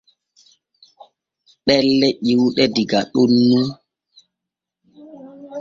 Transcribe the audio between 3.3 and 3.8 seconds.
nun.